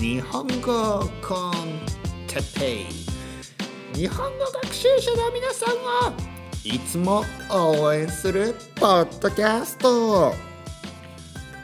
[0.00, 1.52] 日本語コン
[2.26, 2.86] テッペイ。
[3.96, 5.76] 日本語学習者の皆さん
[6.08, 6.12] を
[6.64, 10.32] いつも応援するポッドキャスト。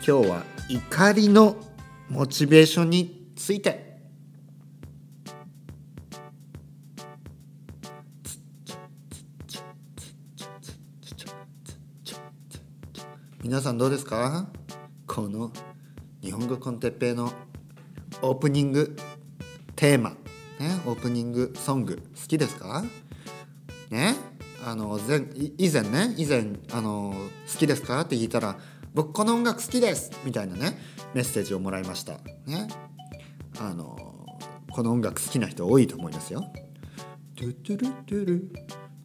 [0.07, 1.57] 今日は怒りの
[2.09, 3.89] モチベーションについて。
[13.43, 14.49] 皆さんどうですか？
[15.07, 15.51] この
[16.39, 17.33] 日本語コンテッペイの
[18.23, 18.97] オープニング
[19.75, 20.17] テーマ、ね、
[20.87, 22.85] オープニングソング好きですか？
[23.91, 24.15] ね？
[24.65, 25.23] あの前
[25.59, 27.13] 以前ね以前あの
[27.53, 28.03] 好きですか？
[28.03, 28.57] って聞いたら
[28.95, 30.13] 僕この音楽好きです！
[30.25, 30.79] みたいなね
[31.13, 32.13] メッセージをもらいました。
[32.47, 32.69] ね？
[33.59, 33.97] あの
[34.71, 36.45] この音楽好きな人多いと思いますよ。
[37.37, 38.53] トゥトゥルトゥル。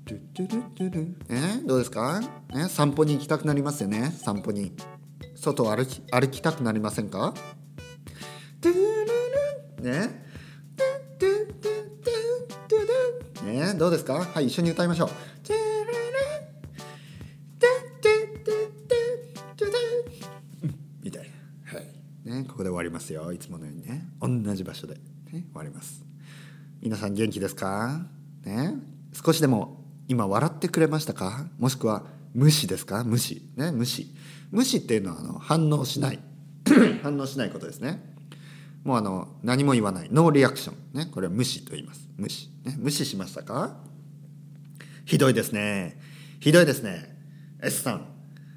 [0.05, 1.15] トゥトゥルトゥル。
[1.31, 2.19] えどうですか、
[2.53, 4.11] ね、散歩に行きたくなりますよね？
[4.11, 4.75] 散歩に
[5.43, 7.33] 外を歩き歩きたくなりませんか？
[8.61, 8.79] トゥル
[9.77, 10.23] ルね？
[13.43, 13.73] ね？
[13.73, 14.13] どうですか？
[14.13, 15.09] はい一緒に歌いましょう。
[21.03, 21.77] みたいな。
[21.77, 21.87] はい。
[22.23, 22.45] ね？
[22.47, 23.33] ここで終わりますよ。
[23.33, 24.07] いつものようにね。
[24.21, 26.05] 同じ場所で、ね、終わります。
[26.81, 28.05] 皆さん元気ですか？
[28.45, 28.75] ね？
[29.11, 31.47] 少しでも今笑ってくれましたか？
[31.59, 33.03] もしくは無視ですか？
[33.03, 33.49] 無視。
[33.55, 33.71] ね？
[33.71, 34.13] 無視。
[34.51, 36.19] 無視っていうのはあの反応しない。
[37.03, 38.13] 反応しないことですね。
[38.83, 40.09] もうあの何も言わない。
[40.11, 41.05] ノーリアクションね？
[41.05, 42.07] これは無視と言います。
[42.17, 43.77] 無視、ね、無視しましたか？
[45.05, 45.99] ひどいですね。
[46.39, 47.17] ひどいですね。
[47.61, 48.05] S さん。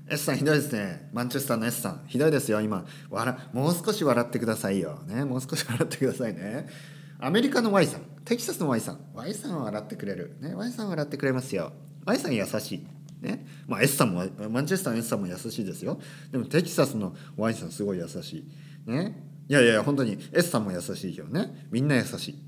[0.08, 1.08] S さんひどいですね。
[1.12, 2.04] マンチェスターの S さん。
[2.06, 2.84] ひどいですよ今。
[3.10, 5.00] 笑もう少し笑ってくださいよ。
[5.06, 5.24] ね？
[5.24, 6.68] もう少し笑ってくださいね。
[7.18, 8.02] アメリカの Y さん。
[8.24, 9.00] テキサスの Y さん。
[9.14, 11.72] Y さんは笑ってくれる、ね、Y さんは笑ってくれますよ。
[12.04, 12.86] Y さん優しい。
[13.20, 13.46] ね。
[13.66, 16.00] まあ、S さんもマンチェスターの S さんも優しいですよ。
[16.30, 18.44] でもテキサスの Y さんすごい優し
[18.86, 18.90] い。
[18.90, 19.22] ね。
[19.48, 21.66] いやいや本当に S さんも優しいよね。
[21.70, 22.38] みんな優しい。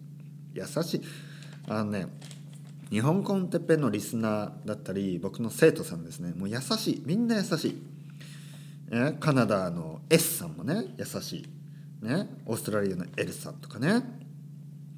[0.55, 1.03] 優しい。
[1.69, 2.07] あのね
[2.91, 6.33] 日本コンテペのリスナーだったり僕の生徒さんですね。
[6.33, 7.03] もう優しい。
[7.05, 7.83] みんな優しい、
[8.91, 11.37] えカナダの S さんもね優し
[12.03, 14.03] い、ね、オーストラリアの L さんとかね、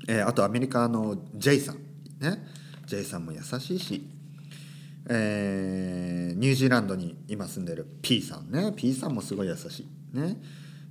[0.08, 1.76] えー、あとアメリカの J さん。
[2.20, 2.46] ね。
[2.86, 4.08] J さんも優しいし、
[5.08, 8.72] えー、ニュージーランドに今住んでる P さんね。
[8.76, 10.16] P さんもすごい優しい。
[10.16, 10.36] ね。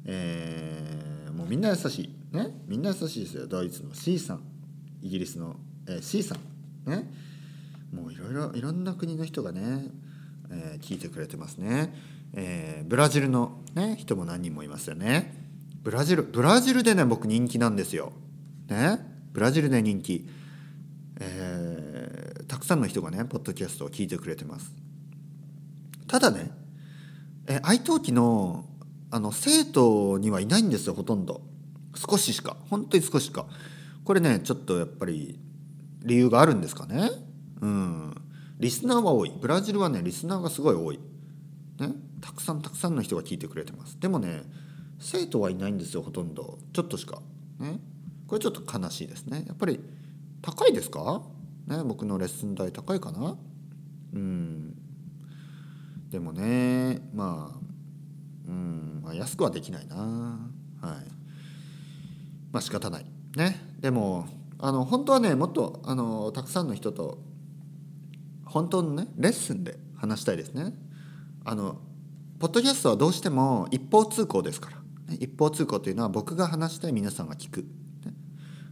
[0.06, 2.36] えー、もうみんな優しい。
[2.36, 2.50] ね。
[2.68, 3.47] みんな優しいですよ。
[3.47, 4.42] ドイツの C さん。
[5.02, 5.56] イギリスの、
[5.88, 6.90] えー、C さん。
[6.90, 7.09] ね。
[7.94, 9.88] もういろいろいろんな国の人がね、
[10.52, 11.94] えー、聞いてくれてますね、
[12.34, 15.36] えー、ブラジルの、ね、人も何人もいますよね。
[15.81, 18.12] ブラジルブラジルでね僕人気なんですよ。
[18.68, 19.00] ね。
[19.31, 20.28] ブラジルで人気、
[22.69, 24.72] さんの人がねポッドキャストを聞いてくれてます。
[26.07, 26.52] ただね、
[27.47, 28.66] え、愛登記の
[29.12, 31.41] あの生徒にはいないんですよほとんど。
[31.96, 32.56] 少ししか。
[32.69, 33.47] 本当に少ししか。
[34.06, 35.40] これねちょっとやっぱり
[36.03, 37.09] 理由があるんですかね。
[37.62, 38.16] うん。
[38.59, 39.34] リスナーは多い。
[39.41, 41.00] ブラジルはねリスナーがすごい多い。
[41.79, 41.94] ね。
[42.22, 44.00] たくさんたくさんの人が聞いてくれてます。
[44.00, 44.44] でもね
[45.00, 46.59] 生徒はいないんですよほとんど。
[46.74, 47.19] ちょっとしか。
[47.59, 47.79] ね。
[48.28, 49.44] これちょっと悲しいですね。
[49.47, 49.79] やっぱり
[50.44, 51.24] 高いですか？
[51.69, 53.38] ね僕のレッスン代高いかな？
[54.13, 54.75] うん。
[56.09, 57.59] でもねまあ
[58.47, 59.96] うんまあ、安くはできないな。
[59.96, 60.40] はい。
[62.52, 63.06] まあ仕方ない。
[63.35, 63.62] ね。
[63.79, 64.28] でも
[64.58, 67.19] あの本当はねもっとあのたくさんの人と
[68.46, 70.74] 本当のねレッスンで話したいですね。
[71.46, 71.78] あの
[72.40, 74.78] ポッドキャストはどうしても一方通行ですから、
[75.19, 77.62] 一方通行というのは僕が話したい皆さんが聞く、
[78.06, 78.13] ね、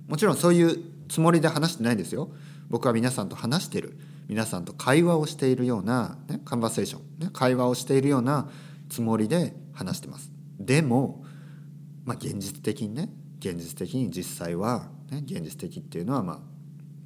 [0.08, 2.32] もちろんそういうつもりで話してないですよ。
[2.70, 3.98] 僕は皆さんと話してる。
[4.28, 8.50] 皆さんと会話をしているような、ね、カンバセーション、ね、会話をしているような
[8.90, 10.32] つもりで話してます。
[10.60, 11.24] でも、
[12.04, 16.40] まあ、現実的にね現実的に実際は、ね、現実的っていうのはまあ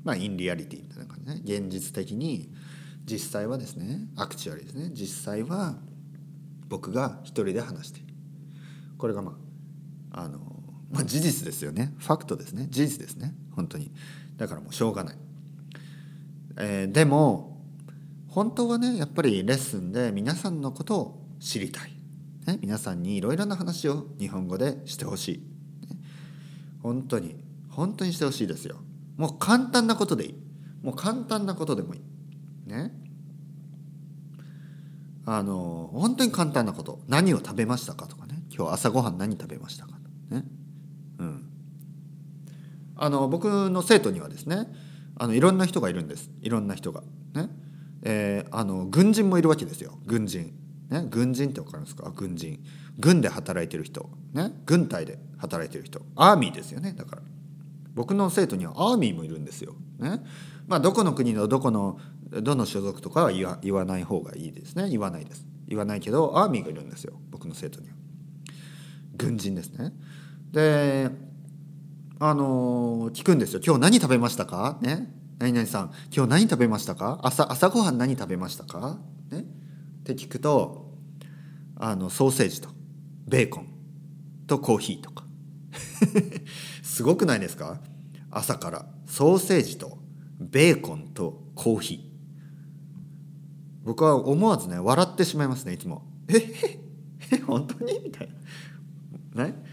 [0.04, 1.42] まあインリアリティみたいな感じね。
[1.44, 2.50] 現実的に
[3.06, 4.90] 実際はですねアクチュアリですね。
[4.94, 5.76] 実際は
[6.70, 8.14] 僕が一人で話している。
[8.98, 9.38] これがま
[10.12, 10.40] ああの、
[10.92, 11.94] まあ、事実ですよね。
[12.00, 12.68] ファクトですね。
[12.70, 13.36] 事実ですね。
[13.52, 13.92] 本当に。
[14.38, 15.18] だからもうしょうがない、
[16.58, 17.62] えー、でも
[18.28, 21.92] 本当はねやっぱりレッスンで皆さんのことを知りたい。
[22.46, 25.44] ね、皆さんにいろいろな話を日本語でしてほし
[25.84, 25.98] い、ね、
[26.82, 27.36] 本当に
[27.70, 28.78] 本当にしてほしいですよ。
[29.18, 30.36] もう簡単なことでいい。
[30.82, 32.02] もう簡単なことでもいい。
[32.70, 32.92] ね。
[35.26, 37.00] あの本当に簡単なこと。
[37.08, 38.42] 何を食べましたかとかね。
[38.54, 39.94] 今日朝ごはん何食べましたか
[40.30, 40.44] ね。
[41.20, 41.50] うん。
[42.96, 44.68] あの僕の生徒にはですね
[45.18, 46.30] あのいろんな人がいるんです。
[46.42, 47.02] いろんな人が。
[47.34, 47.50] ね。
[48.04, 50.00] えー、あの軍人もいるわけですよ。
[50.06, 50.54] 軍人。
[50.90, 52.12] ね、軍人って分かりますか？
[52.16, 52.64] 軍人。
[53.00, 56.02] 軍で働いてる人、ね、軍隊で働いてる人。
[56.16, 56.94] アーミーですよね。
[56.94, 57.22] だから。
[57.94, 59.76] 僕の生徒にはアーミーもいるんですよ。
[60.00, 60.22] ね。
[60.68, 62.00] まあ、どこの国のどこの
[62.30, 64.90] どの所属とかは言わ言わない方がいいですね。
[64.90, 65.46] 言わないです。
[65.68, 67.14] 言わないけどアーミーがいるんですよ。
[67.30, 67.96] 僕の生徒には。
[69.16, 69.94] 軍人ですね。
[70.52, 71.10] で
[72.24, 73.62] あのー聞くんですよ。
[73.66, 74.78] 今日何食べましたか？
[74.84, 75.12] ね？
[75.40, 77.20] 何々さん今日何食べましたか？
[77.24, 79.00] 朝朝ごはん何食べましたか？
[79.32, 79.40] ね？
[79.40, 79.44] っ
[80.04, 80.94] て聞くと
[81.78, 82.70] あのソーセージと
[83.28, 83.74] ベーコン
[84.46, 85.26] とコーヒーとか。
[86.84, 87.82] すごくないですか？
[88.30, 89.98] 朝からソーセージと
[90.40, 93.84] ベーコンとコーヒー。
[93.84, 98.30] 僕は思わずね笑ってしまいますねいつも「え本当に?」みたい
[99.34, 99.46] な。
[99.46, 99.71] ね？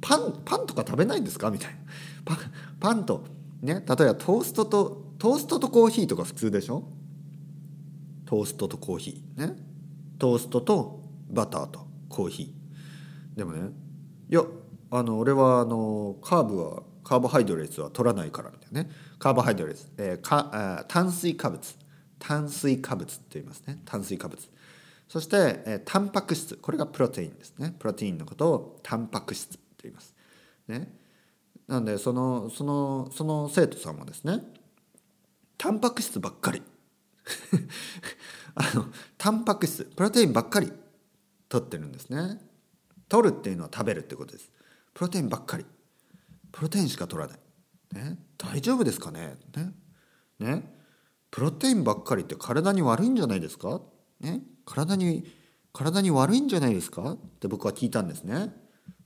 [0.00, 1.50] パンパンとか食べないんですか？
[1.50, 1.76] みたいな。
[2.24, 2.38] パン
[2.80, 3.24] パンと
[3.62, 6.84] ね例えばトーストとトーストとコーヒーとか普通でしょ？
[8.26, 9.46] トーストとコーヒー。
[9.48, 9.56] ね。
[10.18, 13.38] トーストとバターとコーヒー。
[13.38, 13.70] でもね
[14.30, 14.42] いや
[14.90, 18.90] あの俺はあのカーブはカーボハイドレーツは取らないからみたいなね。
[19.18, 21.76] カーボハイドレーツ、えーかあ炭水化物。
[22.18, 23.80] 炭水化物って言いますね。
[23.84, 24.48] 炭水化物。
[25.08, 26.56] そして、えータンパク質。
[26.56, 27.74] これがプロテインですね。
[27.78, 29.58] プロテインのことをタンパク質。
[29.80, 30.14] って言います。
[30.68, 30.92] ね。
[31.66, 34.40] なんでそのそのその生徒さんもですね
[35.56, 36.62] タンパク質ばっかり。
[38.54, 38.86] あの
[39.16, 40.72] タンパク質プロテインばっかり
[41.48, 42.40] 取ってるんですね。
[43.08, 44.50] 取るっていうのは食べるってことです。
[44.92, 45.64] プロテインばっかり。
[46.52, 47.38] プロテインしか取らない、
[47.94, 49.36] ね、大丈夫ですかね。
[49.56, 49.72] ね。
[50.40, 50.76] ね。
[51.30, 53.80] プロテインばっかりって体に悪いんじゃないですか。
[54.18, 54.42] ね。
[54.64, 55.24] 体に
[55.72, 57.12] 体に悪いんじゃないですか。
[57.12, 58.52] って僕は聞いたんですね。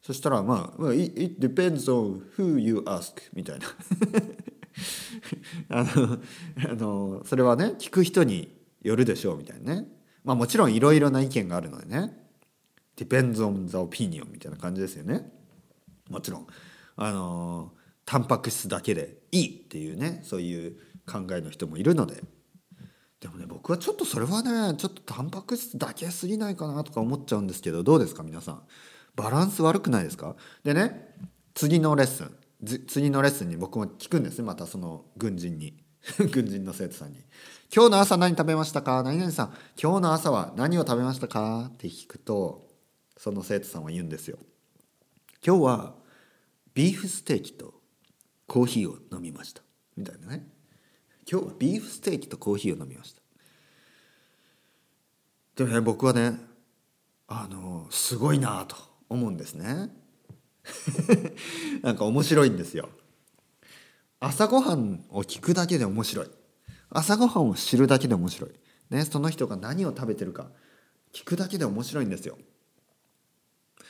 [0.04, 3.66] そしたらまあ「まあ it, depends on who you ask」みたいな。
[5.70, 6.18] あの
[6.70, 9.88] あのそれはね聞く人によるでしょうみたいなね。
[10.22, 12.22] まあもちろんいろいろな意見があるのでね。
[12.96, 15.32] depends on the opinion みたいな感じですよね。
[16.10, 16.46] もちろん。
[16.96, 17.72] あの
[18.04, 22.22] タンパク質だけでいいっていうねそういう考えの人もいるので。
[23.20, 28.62] でもね僕はちょっとそれはねちょっとタンパク質だけすぎないかなとか思っちゃうんですけどどうですか皆さん？
[29.16, 30.36] バランス悪くないですか？
[30.62, 31.14] でね
[31.54, 32.36] 次のレッスン
[32.86, 35.82] 次のレッスンに僕も聞くんですねまたその軍人に。
[36.32, 37.24] 軍人の生徒さんに
[37.74, 42.68] 「今日の朝何食べましたか何々さん今日の朝は何を食べましたか?」って聞くと
[43.16, 44.38] その生徒さんは言うんですよ。
[45.42, 45.94] 今日は
[46.74, 47.80] ビーフステーキと
[48.46, 49.62] コーヒーを飲みました
[49.96, 50.46] みたいなね
[51.26, 53.22] 今日はビーフステーキとコーヒーを飲みました
[55.56, 56.38] でもね僕はね
[57.28, 58.93] あのすごいなと。
[59.14, 59.90] 思うんですね。
[61.82, 62.88] なんか面白いんですよ。
[64.20, 66.30] 朝ごはんを聞くだけで面白い。
[66.90, 68.50] 朝ごはんを知るだけで面白い、
[68.90, 70.50] ね、その人が何を食べてるか
[71.12, 72.38] 聞くだけで面白いんですよ。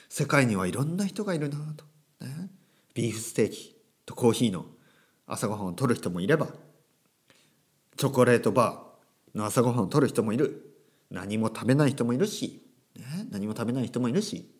[0.08, 1.84] 世界にはいろんな人がいるなと、
[2.24, 2.50] ね、
[2.94, 3.76] ビーフステーキ
[4.06, 4.66] とコーヒーの
[5.26, 6.48] 朝ごはんを取る人もいれば
[7.96, 10.70] チョコレートバーの朝ごはんを取る人もいる。
[11.10, 12.62] 何も食べない人もいるし、
[12.96, 14.50] ね、何も食べない人もいるし。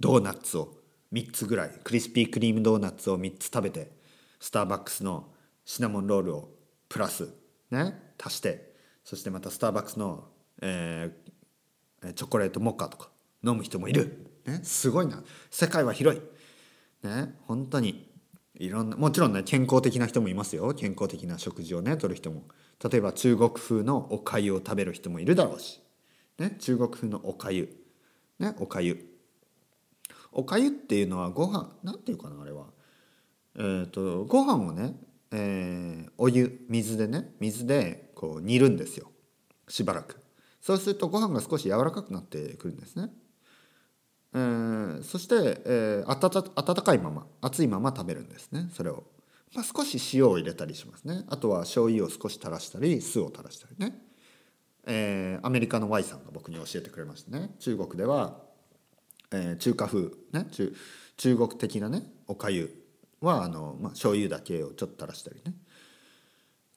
[0.00, 0.74] ドーナツを
[1.12, 3.90] 3つぐらいクリスピークリームドーナツを3つ食べて
[4.40, 5.28] スターバックスの
[5.64, 6.50] シナモンロールを
[6.88, 7.28] プラス
[7.70, 8.74] ね足して
[9.04, 10.24] そしてまたスターバックスの、
[10.60, 11.28] えー
[12.14, 13.10] チョコレートモカとか
[13.44, 15.22] 飲む人もいる、ね、すごいな。
[15.50, 16.20] 世界は広い。
[17.06, 18.08] ね本当に
[18.54, 20.72] いろんなもちろんね健康的な人もいますよ。
[20.74, 22.44] 健康的な食事をねとる人も。
[22.88, 25.80] 例えば中国風のおかゆを食べる人もいるだろうし、
[26.38, 27.76] ね、中国風のおかゆ
[28.38, 29.04] ねおかゆ
[30.32, 32.66] おかゆっていうのはご飯なんていうかなあれは。
[33.56, 34.94] えー、とご飯をね、
[35.32, 39.10] えーお湯水でね水でこう煮るんですよ。
[39.68, 40.16] しばらく。
[40.60, 43.10] そうするとご飯が少し柔らかくなってくるんですね、
[44.34, 49.04] えーそして、えー、温温かいまま熱いまま食べるんですねそれを、
[49.54, 51.24] まあ、少し塩を入れたりしますね。
[51.28, 53.98] あとは醤油を少し垂らしたり酢を垂らしたりね、
[54.86, 57.54] えーアメリカの Y さんが僕に教えてくれましたね。
[57.60, 58.40] 中国では
[59.32, 60.74] えー中華風、ね、中
[61.16, 62.70] 中国的なねおかゆ
[63.20, 65.54] はあの、まあ、醤油だけをちょっと垂らしたりね。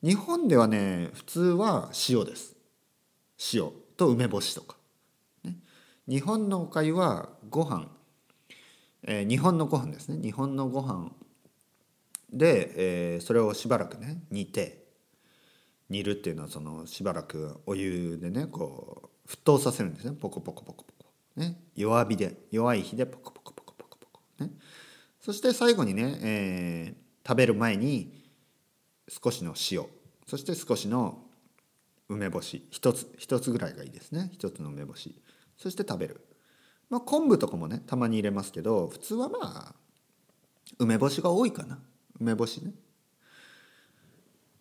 [0.04, 2.56] 日本ではね普通は塩です。
[3.54, 4.76] 塩と梅干しとか、
[5.44, 5.56] ね、
[6.08, 7.88] 日本のおかゆはご飯、
[9.04, 10.22] えー日本のご飯ですね。
[10.22, 11.12] 日本のご飯
[12.34, 14.82] で、えーそれをしばらくね煮て
[15.90, 20.16] 煮るっていうのはそのしばらくお湯でねこう沸騰させるんですね。
[20.20, 20.91] ポコポコポコポコ、
[21.36, 24.52] ね、弱火で弱い火でポコポコポコポコポコ、ね、
[25.20, 28.26] そして最後にね、えー食べる前に
[29.08, 29.86] 少しの塩。
[30.28, 31.24] そして少しの
[32.10, 32.68] 梅干し。
[32.72, 34.30] 一つ一つぐらいがいいですね。
[34.34, 35.22] 一つの梅干し。
[35.58, 36.26] そして食べる。
[36.90, 39.76] まあ昆布とかもねたまに入れますけど普通はまあ
[40.80, 41.80] 梅干しが多いかな。
[42.20, 42.74] 梅干しね。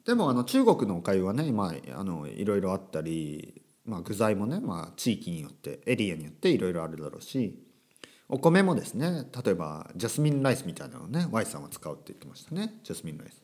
[0.05, 7.59] でもあの中国のおかゆはね今あのいろいろあったり、まあ、具材もね、まあ、地域によってエリアによっていろいろあるだろうし
[8.29, 13.43] お米もですね例えばジャスミンライスみたいなのをね Y さんは使うって言ってましたねジャスミンライス。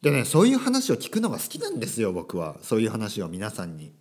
[0.00, 2.56] でねそういう話を聞くのが好きなんですよ僕は。
[2.62, 3.92] そういう話を皆さんに。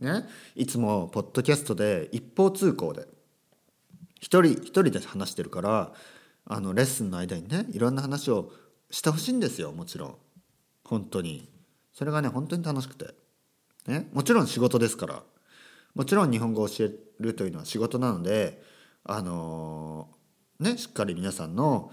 [0.00, 0.24] ね。
[0.54, 3.06] いつもポッドキャストで一方通行で
[4.20, 5.92] 一人一人で話してるから
[6.46, 8.52] あのレッスンの間にねいろんな話を
[8.90, 10.16] してほしいんですよもちろん。
[10.84, 11.50] 本当に。
[11.92, 13.14] それがね本当に楽しくて、
[13.86, 15.22] ね、もちろん仕事ですから。
[15.94, 18.60] もちろん日本語を教えるというのは仕事なので
[19.04, 20.08] あの
[20.58, 21.92] ねしっかり皆さんの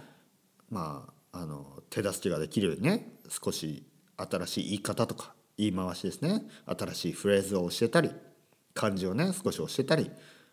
[0.69, 3.85] まああの手助けができるようにね少し
[4.17, 6.43] 新しい言い方とか言い回しですね。
[6.65, 8.11] 新しいフレーズを教えたり
[8.73, 10.09] 漢字をね少し教えたり、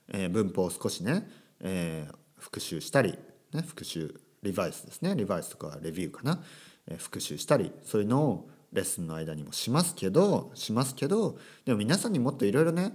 [0.08, 1.28] えー、文法を少しね、
[1.60, 3.18] えー、復習したり、
[3.52, 5.14] ね、復習リバイスですね。
[5.16, 6.42] リバイスとかレビューかな、
[6.86, 12.92] えー、復習したりそういうのをレッスンの間にもしますけどしますけどでも皆さんにもっといろいろね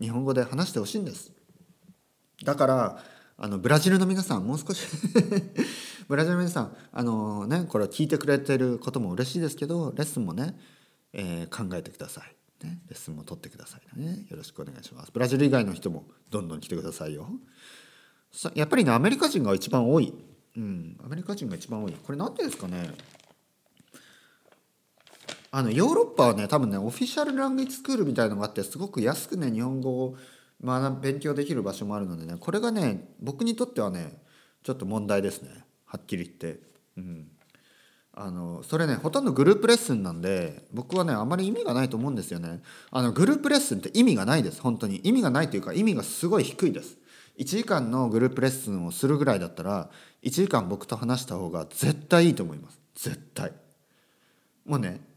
[0.00, 1.32] 日本語で話してほしいんです。
[2.44, 3.02] だから
[3.38, 4.86] あのブラジルの皆さんもう少し
[6.08, 10.58] ブラジルの皆さんあのねこれ聞いてくれてることも嬉しいですけどレッスンもね、
[11.12, 14.26] えー、考えてください、ね、レッスンも取ってくださいね。
[14.28, 15.12] よろしくお願いします。
[15.12, 17.28] ブラジル以外の人もどんどん来てくださいよ。
[18.54, 20.12] やっぱりねアメリカ人が一番多い。
[20.56, 21.92] うんアメリカ人が一番多い。
[21.92, 22.90] これ何でですかね。
[25.56, 30.14] あのヨーロッパはね多分ねオフィシャルランゲージスクールみたいのがあってすごく安くね日本語を
[30.62, 34.18] 学勉強できる場所もあるのでねこれがね僕にとってはね
[34.62, 35.48] ちょっと問題ですね。
[35.86, 36.60] はっきり言って。
[36.98, 37.28] うん。
[38.12, 42.60] あのそれねほとんどグループレッスンなんで僕はねあまり意味がないと思うんですよね。
[42.90, 44.60] あのグループレッスンって意味がないです。
[44.60, 44.98] 本当に。
[45.04, 46.98] 意味がないというか意味がすごい低いです。
[47.38, 49.88] 1時間のグループレッスンをするぐらいだったら
[50.22, 52.78] 1時間僕と話した方が絶対いいと思います。
[52.94, 53.52] 絶対。
[54.66, 55.15] もうね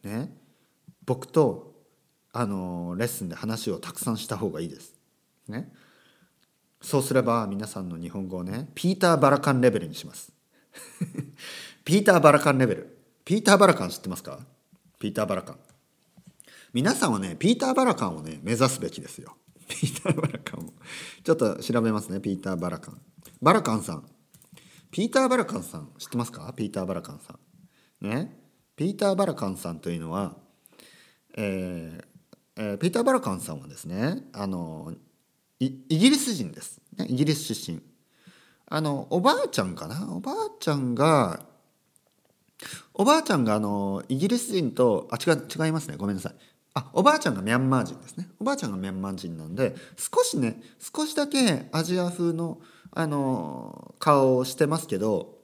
[0.03, 0.35] ね。
[1.05, 1.75] 僕と
[2.33, 4.95] あのレッスンで話をたくさんした方がいいです。
[5.47, 5.71] ね。
[6.81, 10.33] そうすれば皆さんの日本語をねピーター・バラカンレベルにします。
[11.85, 13.03] ピーター・バラカンレベル。
[13.25, 14.38] ピーター・バラカン知ってますか？
[15.00, 15.59] ピーター・バラカン。
[16.75, 19.35] 皆さんはねピーター・バラカンをね目指すべきですよ。
[19.66, 20.73] ピーター・バラカンを。
[21.23, 23.00] ちょっと調べますねピーター・バラカン。
[23.40, 24.07] バラカンさん。
[24.90, 26.52] ピーター・バラカンさん知ってますか？
[26.54, 27.38] ピーター・バラカンさ
[28.02, 28.09] ん。
[28.09, 28.38] ね？
[28.76, 30.37] ピーター・バラカンさんというのは、
[31.35, 32.04] えー
[32.57, 34.93] えー、ピーター・バラカンさんはですねあの
[35.61, 37.81] イギリス人です、ね、イギリス出身。
[38.66, 40.12] あのおばあちゃんかな？
[40.12, 41.47] おばあちゃんが
[42.95, 45.97] おばあちゃんがあのイギリス人とあ違違いますね。
[45.97, 46.35] ごめんなさい。
[46.75, 48.29] あおばあちゃんがミャンマー人ですね。
[48.41, 52.61] おばあちゃんがミャンマー人なんで少しね少しだけアジア風の
[52.93, 55.39] あの顔をしてますけど、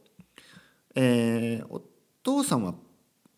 [0.94, 1.82] えー、お
[2.22, 2.74] 父さんは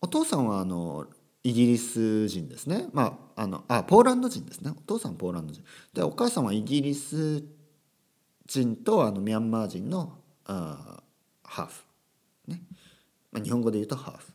[0.02, 1.07] お父さんはあの
[1.42, 2.88] イギリス人ですね。
[2.92, 4.73] まああのあポーランド人ですね。
[4.76, 5.62] お父さんポーランド人。
[5.95, 7.42] でお母さんはイギリス
[8.47, 11.02] 人とあのミャンマー人のあ
[11.45, 11.91] ハーフ。
[13.32, 14.32] まあ、日本語で言うとハーフ、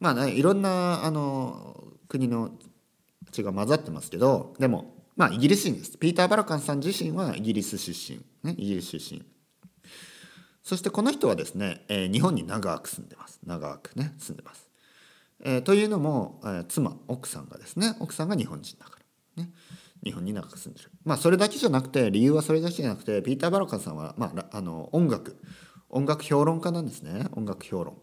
[0.00, 2.50] まあねいろんなあの国の
[3.32, 5.96] 血が混ざってますけどでもまあイギリス人です。
[5.96, 9.22] ピーター・バラカンさん自身はイギリス出身、ね、イギリス出身。
[10.62, 13.38] そしてこの人はですね、えー、日本に長く住んでます。
[13.46, 14.68] 長くね住んでます、
[15.44, 18.98] えー、というのも、えー、妻奥さんがですね奥さんが日本人だか
[19.36, 19.44] ら。
[19.44, 19.50] ね。
[20.04, 20.90] 日本に長く住んでる。
[21.04, 25.38] まあそれだけじゃなくて理由はそれだけじゃなくてピーター・バラカンさんは、まあ、あの音楽
[25.94, 27.28] 音楽評論家なんですね。
[27.32, 27.96] 音楽評論。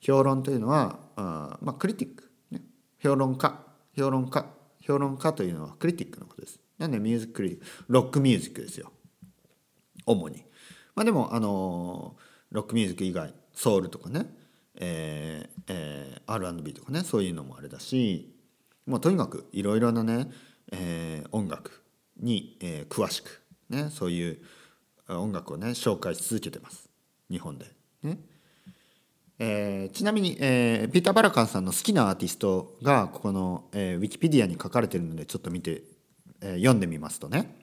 [0.00, 2.62] 評論というのはあまあクリティック、ね、
[3.00, 3.60] 評論家。
[3.96, 4.46] 評論家。
[4.80, 6.58] 評論家というのはクリティックのことです。
[6.78, 8.90] なんでミュージッククリティックロックミュージックですよ。
[10.04, 10.44] 主に。
[10.96, 12.16] まあでもあの
[12.50, 14.26] ロックミュージック以外ソウルとかね。
[14.80, 17.02] えーえー、R&B とかね。
[17.02, 18.34] そういうのもあれだし。
[18.84, 20.28] もうとにかくいろいろなね、
[20.72, 21.84] えー、音楽
[22.16, 23.90] に、えー、詳しくね。
[23.90, 24.38] そういう
[25.08, 26.87] 音楽をね紹介し続けてます。
[27.30, 27.66] 日本で。
[28.02, 28.18] ね。
[29.40, 35.82] えー、ちなみに、えー、ピーター・バラカンさんの好きなアーティストがここの、えー、ウィキペディアに書かれてるのでちょっと見て、
[36.40, 37.56] えー、読んでみますとね。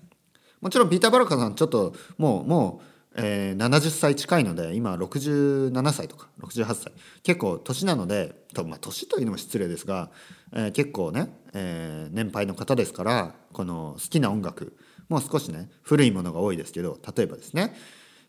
[0.62, 6.92] もちろんピーター・バラカンさんちょっともうもうえー、70歳近いので今67歳とか68歳。
[7.24, 10.12] 結構年なのでと、まあ、年というのも失礼ですが、
[10.52, 14.76] えー、結構ね、えー、年配の方ですからこの好きな音楽
[15.08, 17.74] もう少しね古いものが多いですけど例えばですね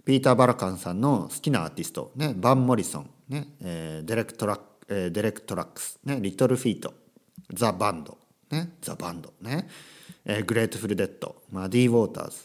[0.06, 6.94] ピーター・バラカンさんの好きなアーティスト、ね、バン・モリソン、ねえー、デレク・トラック、えー、デレク・トラックス、ね、リトル・フィート
[7.52, 8.16] ザ・バンド、
[8.52, 9.68] ね、ザ・バンドね、
[10.25, 12.36] えー、グレートフル・デッド、マディ・ウォーターズ、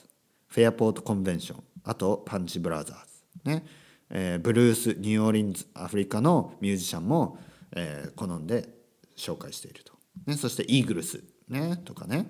[0.47, 2.97] フェアポート・コンベンション、あとパンチ・ブラザー
[3.45, 3.63] ズね、
[4.09, 7.37] えー、ブルースニューオーリンズアフリカのミュージシャンも、
[7.75, 8.69] えー、好んで
[9.15, 9.93] 紹介していると、
[10.25, 12.25] ね、そしてイーグルス、ね、とかね。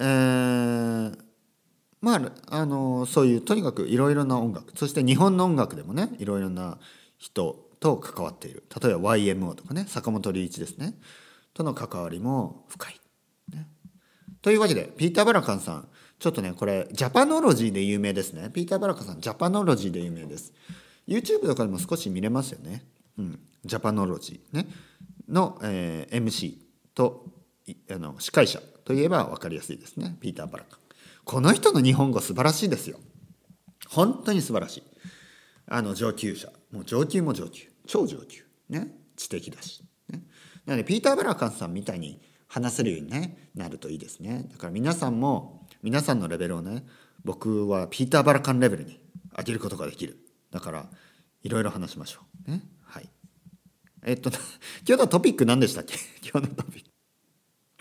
[0.00, 1.27] えー、
[2.00, 4.76] まああのそういうとにかくいろいろな音楽。
[4.76, 6.78] そして日本の音楽でもねいろいろな
[7.16, 8.64] 人と関わっている。
[8.82, 10.94] 例えば YMO とかね坂本龍一ですね。
[11.54, 13.00] との関わりも深い。
[13.52, 13.66] ね、
[14.42, 15.88] というわけでピーター・バラカンさん。
[16.18, 18.50] ちょっとねこれジャパノロジーで有名ですね。
[18.50, 20.52] ピーター・バラカンさんジャパノロジーで有名です。
[21.06, 22.84] YouTube とかでも少し見れますよね。
[23.18, 23.40] うん。
[23.64, 24.56] ジャパノロジー。
[24.56, 24.68] ね。
[25.28, 26.54] の、えー、MC
[26.94, 27.26] と
[27.90, 30.16] あの司会者といえば分かりやすいですね。
[30.20, 30.87] ピーター・バラカン。
[31.28, 32.98] この人の日本語素晴らしいですよ。
[33.86, 34.82] 本当に素晴らしい。
[35.66, 36.50] あの上級者。
[36.72, 37.68] もう上級も上級。
[37.86, 38.44] 超上級。
[38.70, 38.88] ね。
[39.14, 40.22] 知的だし、ね、
[40.64, 44.46] なのでピーター・バラカンさんみたいに話せるように、ね、なるといいですね。
[44.50, 46.86] だから皆さんも皆さんのレベルをね
[47.24, 48.98] 僕はピーター・バラカンレベルに
[49.36, 50.16] 上げることができる。
[50.50, 50.86] だから
[51.42, 52.50] いろいろ話しましょう。
[52.50, 52.62] ね。
[52.84, 53.08] はい。
[54.04, 54.30] えっと
[54.88, 55.94] 今日のトピック何でしたっけ？
[56.26, 56.90] 今日のトピック。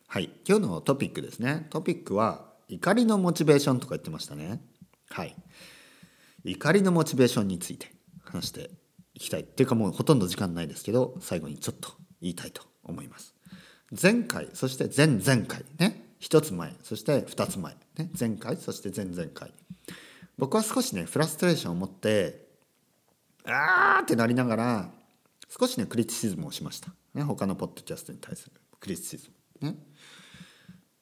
[0.08, 0.30] はい。
[0.46, 1.68] 今日のトピックですね。
[1.70, 4.62] トピックは怒りのモチベーションとか言ってましたね。
[5.10, 5.36] はい。
[6.44, 7.92] 怒りのモチベーションについて
[8.24, 8.70] 話して
[9.14, 9.42] いきたい。
[9.42, 11.92] っていうかもうほとんど時間ないですけど最後にちょっと
[12.22, 13.34] 言いたいと思います。
[14.00, 16.04] 前回そして前々回ね。
[16.20, 19.52] 1つ前そして2つ前、ね、前回そして前々回。
[20.38, 22.48] 僕は少しねフラストレーションを持って
[23.46, 24.90] あーってなりながら
[25.60, 29.30] 少しねクリティシズムをしました、ね、他のポッドキャストに対するクリティシズ
[29.62, 29.70] ム。
[29.70, 29.78] ね。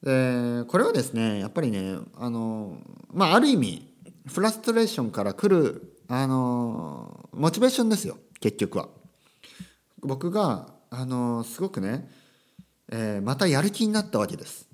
[0.05, 2.77] でこれはですねやっぱりねあの
[3.11, 3.91] まあある意味
[4.27, 8.87] フラストレーションから来るあのモチベーションですよ結局は。
[10.01, 12.07] 僕があのすごくね、
[12.91, 14.69] えー、またやる気になったわけです。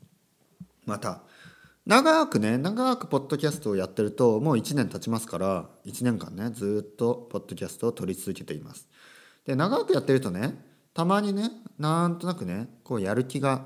[0.85, 1.21] また。
[1.85, 8.87] 長くね長くポッドキャストをやってるともう1年経ちますから1年間ねずっとポッドキャストを撮り続けています。
[9.45, 10.53] で長くやってるとね
[10.93, 13.65] たまにねなんとなくねこうやる気が、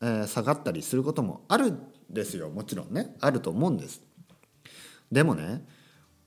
[0.00, 1.80] え、下がったりすることもあるん
[2.10, 2.50] ですよ。
[2.50, 3.14] もちろんね。
[3.20, 4.02] あると思うんです。
[5.10, 5.64] でもね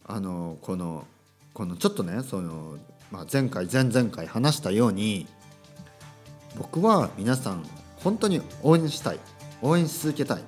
[0.06, 1.06] あのこの
[1.54, 2.78] このちょっとねその、
[3.12, 5.28] まあ、前回前々回話したように
[6.58, 7.64] 僕は皆さん
[7.98, 9.20] 本当に応援したい。
[9.62, 10.44] 応援し続けたい。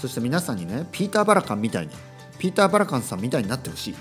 [0.00, 1.92] そして皆さんにねピーター・バラカンみたいに
[2.38, 3.94] ピーター・バラカンさんみたいになってほしい。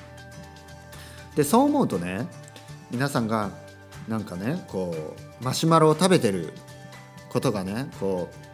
[1.36, 2.28] でそう思うとね
[2.91, 3.49] 皆さんが
[4.08, 4.93] なんかねこ
[5.41, 6.54] うマシュマロを食べてる
[7.30, 8.53] ことがねこう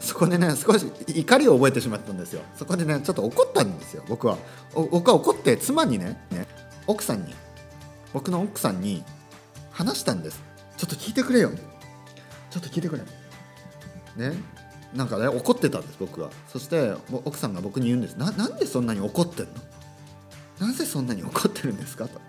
[0.00, 2.42] そこでね少し怒りを覚えてしまったんですよ。
[2.56, 4.36] そこでねちょっと怒ったんですよ僕は。
[4.74, 6.46] 僕は怒って妻にねね
[6.86, 7.34] 奥さんに
[8.12, 9.02] 僕の奥さんに
[9.70, 10.42] 話したんです。
[10.76, 11.50] ちょっと聞いてくれよ。
[12.50, 13.02] ちょっと聞いてくれ。
[14.30, 14.36] ね
[14.94, 16.30] なんかね怒ってたんです僕は。
[16.48, 18.16] そして奥さんが僕に言うんです。
[18.16, 20.66] ななんでそんなに怒ってんの？
[20.68, 22.06] なぜそんなに怒ってるんですか？
[22.06, 22.20] と。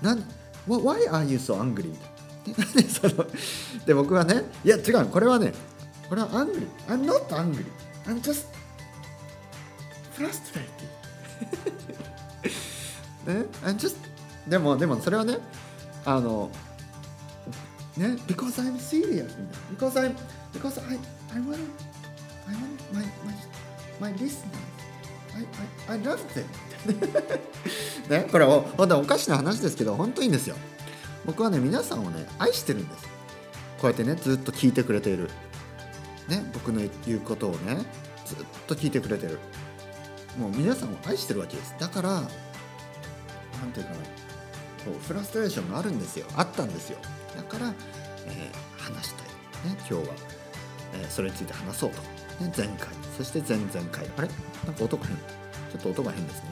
[0.00, 0.20] なん
[0.68, 1.92] Why are you so angry?
[2.46, 3.26] でその
[3.86, 5.06] で僕はねいや違う。
[5.06, 5.52] これはね
[6.08, 7.64] これは angry I'm not angry
[8.06, 8.46] I'm just
[10.14, 10.64] frustrated
[13.26, 13.96] ね I'm just
[14.46, 15.38] でもでもそれはね
[16.04, 16.50] あの
[17.96, 19.30] ね because I'm serious
[19.76, 20.14] because I'm
[20.52, 20.98] because I
[21.34, 21.58] I want
[22.46, 24.44] I want my my my listeners.
[25.34, 25.46] I
[25.88, 26.44] I I love them.
[28.08, 30.56] ね、これ本当おかしな話ですけど本当にいいんですよ。
[31.24, 33.04] 僕はね皆さんをね愛してるんです。
[33.80, 35.30] こうやってねずっと聞いてくれている。
[36.28, 37.84] ね僕の言うことをね
[38.24, 39.38] ずっと聞いてくれてる。
[40.38, 41.74] もう皆さんを愛してるわけです。
[41.78, 42.24] だからなん
[43.72, 44.02] ていうかなこ
[44.96, 46.26] うフラストレーションがあるんですよ。
[46.36, 46.98] あったんですよ。
[47.36, 47.72] だから、
[48.26, 49.26] えー、話したい
[49.70, 50.00] ね今日は、
[50.94, 52.00] えー、それについて話そうと。
[52.34, 54.28] ね、前回そして前々回あれ？
[54.66, 56.48] なんか音が変ちょっと音が変ですね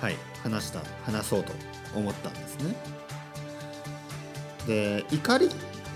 [0.00, 1.52] はい話した話そうと
[1.96, 2.76] 思ったんですね
[4.68, 5.50] で怒り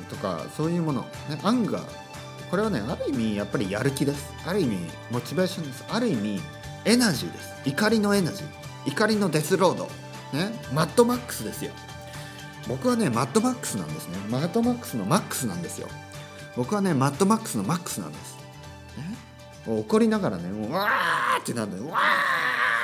[0.04, 1.82] とかそういうもの、ね、アンガー
[2.50, 4.32] これはねある意味やっぱりやる気です。
[4.46, 4.78] ある意味
[5.10, 5.84] モチベーションです。
[5.88, 6.40] ある意味
[6.84, 7.50] エナジーです。
[7.64, 8.46] 怒りのエナジー。
[8.86, 9.84] 怒りのデスロード。
[10.32, 11.72] ねマッドマックスですよ。
[12.68, 14.18] 僕はねマッドマックスなんですね。
[14.28, 15.88] マッドマックスのマックスなんですよ。
[16.56, 18.36] 僕はねマッドマックスのマックスなんです、
[18.96, 19.16] ね、
[19.66, 21.98] 怒りながらねもうわーってなんでわ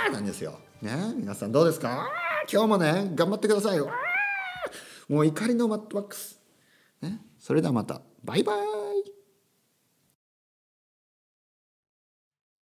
[0.09, 0.59] ーなんですよ。
[0.83, 2.09] ね皆さんどうですか？
[2.52, 3.80] 今日もね頑張ってください。
[3.80, 6.39] わーもう怒りのマッドマックス。
[7.02, 7.20] ね。
[7.38, 8.02] それではまた。
[8.24, 8.89] バイバイ。